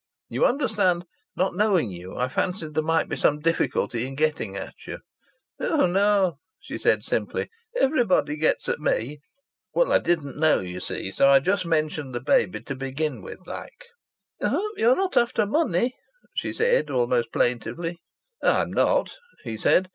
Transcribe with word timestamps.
You 0.29 0.47
understand, 0.47 1.05
not 1.35 1.53
knowing 1.53 1.91
you, 1.91 2.17
I 2.17 2.27
fancied 2.27 2.73
there 2.73 2.81
might 2.81 3.07
be 3.07 3.15
some 3.15 3.39
difficulty 3.39 4.07
in 4.07 4.15
getting 4.15 4.55
at 4.57 4.87
you" 4.87 4.97
"Oh! 5.59 5.85
no!" 5.85 6.39
she 6.59 6.79
said 6.79 7.03
simply. 7.03 7.51
"Everybody 7.79 8.35
gets 8.35 8.67
at 8.67 8.79
me." 8.79 9.19
"Well, 9.75 9.91
I 9.91 9.99
didn't 9.99 10.39
know, 10.39 10.59
you 10.59 10.79
see. 10.79 11.11
So 11.11 11.29
I 11.29 11.39
just 11.39 11.67
mentioned 11.67 12.15
the 12.15 12.19
baby 12.19 12.61
to 12.61 12.73
begin 12.73 13.21
with, 13.21 13.45
like!" 13.45 13.89
"I 14.41 14.47
hope 14.47 14.73
you're 14.79 14.95
not 14.95 15.17
after 15.17 15.45
money," 15.45 15.93
she 16.33 16.51
said, 16.51 16.89
almost 16.89 17.31
plaintively. 17.31 18.01
"I'm 18.41 18.73
not," 18.73 19.13
he 19.43 19.55
said. 19.55 19.87